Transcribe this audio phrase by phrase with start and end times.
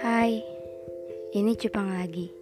[0.00, 0.40] Hai,
[1.36, 2.32] ini Cupang lagi.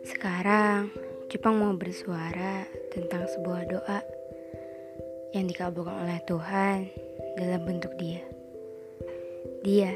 [0.00, 0.88] Sekarang,
[1.28, 4.00] Cupang mau bersuara tentang sebuah doa
[5.36, 6.88] yang dikabulkan oleh Tuhan
[7.36, 8.24] dalam bentuk dia.
[9.60, 9.92] Dia,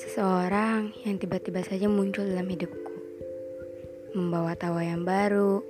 [0.00, 2.94] seseorang yang tiba-tiba saja muncul dalam hidupku,
[4.16, 5.60] membawa tawa yang baru,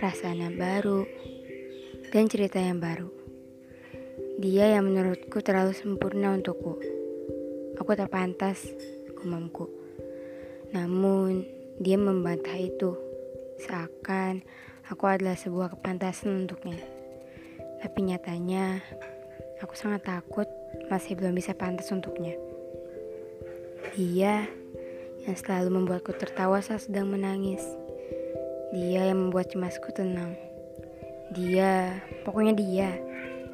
[0.00, 1.04] perasaan yang baru,
[2.16, 3.21] dan cerita yang baru.
[4.42, 6.74] Dia yang menurutku terlalu sempurna untukku.
[7.78, 8.74] Aku tak pantas,
[9.14, 9.70] gumamku.
[10.74, 11.46] Namun,
[11.78, 12.98] dia membantah itu,
[13.62, 14.42] seakan
[14.90, 16.82] aku adalah sebuah kepantasan untuknya.
[17.86, 18.82] Tapi nyatanya,
[19.62, 20.50] aku sangat takut
[20.90, 22.34] masih belum bisa pantas untuknya.
[23.94, 24.50] Dia
[25.22, 27.62] yang selalu membuatku tertawa saat sedang menangis.
[28.74, 30.34] Dia yang membuat cemasku tenang.
[31.30, 31.94] Dia,
[32.26, 32.90] pokoknya dia,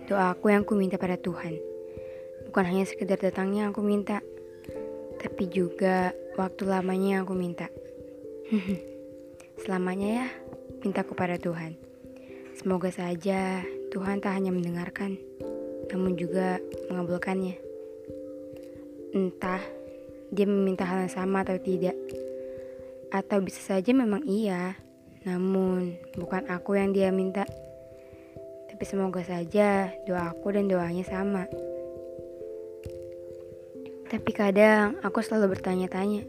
[0.09, 1.61] doaku yang ku minta pada Tuhan.
[2.49, 4.25] Bukan hanya sekedar datangnya aku minta,
[5.21, 7.69] tapi juga waktu lamanya yang aku minta.
[9.63, 10.27] Selamanya ya,
[10.81, 11.77] minta kepada Tuhan.
[12.57, 13.61] Semoga saja
[13.93, 15.21] Tuhan tak hanya mendengarkan,
[15.93, 16.57] namun juga
[16.89, 17.61] mengabulkannya.
[19.13, 19.61] Entah
[20.33, 21.95] dia meminta hal yang sama atau tidak,
[23.13, 24.73] atau bisa saja memang iya,
[25.29, 27.45] namun bukan aku yang dia minta.
[28.79, 31.51] Tapi semoga saja doa aku dan doanya sama.
[34.07, 36.23] Tapi kadang aku selalu bertanya-tanya,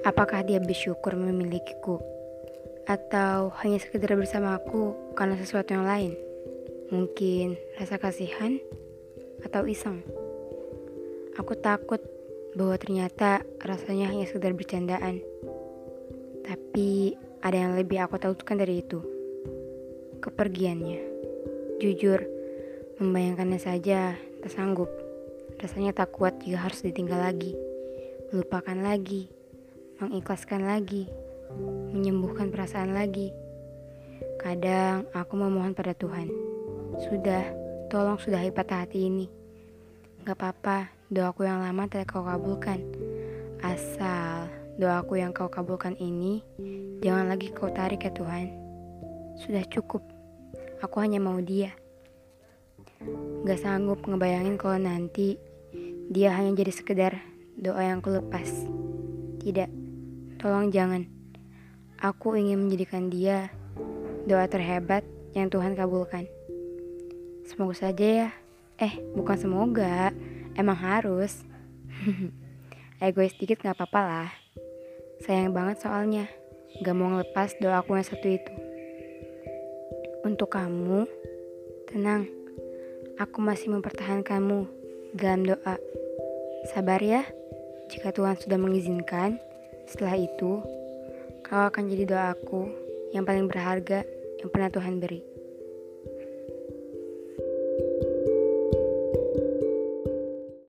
[0.00, 2.00] apakah dia bersyukur memilikiku?
[2.88, 6.16] Atau hanya sekedar bersama aku karena sesuatu yang lain?
[6.88, 8.56] Mungkin rasa kasihan
[9.44, 10.00] atau iseng.
[11.36, 12.00] Aku takut
[12.56, 15.20] bahwa ternyata rasanya hanya sekedar bercandaan.
[16.48, 17.12] Tapi
[17.44, 19.04] ada yang lebih aku takutkan dari itu.
[20.24, 21.09] Kepergiannya.
[21.80, 22.20] Jujur,
[23.00, 24.12] membayangkannya saja
[24.44, 24.92] tak sanggup.
[25.56, 27.56] Rasanya tak kuat jika harus ditinggal lagi,
[28.28, 29.32] melupakan lagi,
[29.96, 31.08] mengikhlaskan lagi,
[31.96, 33.32] menyembuhkan perasaan lagi.
[34.36, 36.28] Kadang aku memohon pada Tuhan,
[37.08, 37.48] sudah,
[37.88, 39.32] tolong sudahi patah hati ini.
[40.28, 42.84] Gak apa-apa, doaku yang lama tidak kau kabulkan.
[43.64, 46.44] Asal doaku yang kau kabulkan ini,
[47.00, 48.52] jangan lagi kau tarik ya Tuhan.
[49.40, 50.04] Sudah cukup,
[50.84, 51.79] aku hanya mau dia.
[53.00, 55.40] Gak sanggup ngebayangin kalau nanti
[56.12, 57.12] dia hanya jadi sekedar
[57.56, 58.68] doa yang kulepas.
[59.40, 59.70] Tidak,
[60.36, 61.08] tolong jangan.
[61.96, 63.48] Aku ingin menjadikan dia
[64.28, 65.00] doa terhebat
[65.32, 66.28] yang Tuhan kabulkan.
[67.48, 68.28] Semoga saja ya.
[68.76, 70.12] Eh, bukan semoga,
[70.52, 71.40] emang harus.
[73.00, 74.30] Egois dikit gak apa-apa lah.
[75.24, 76.28] Sayang banget soalnya,
[76.84, 78.52] gak mau ngelepas doaku yang satu itu.
[80.20, 81.08] Untuk kamu,
[81.88, 82.39] tenang.
[83.20, 84.64] Aku masih mempertahankanmu
[85.12, 85.76] dalam doa.
[86.72, 87.20] Sabar ya,
[87.92, 89.36] jika Tuhan sudah mengizinkan,
[89.84, 90.64] setelah itu
[91.44, 92.72] kau akan jadi doaku
[93.12, 94.08] yang paling berharga
[94.40, 95.20] yang pernah Tuhan beri.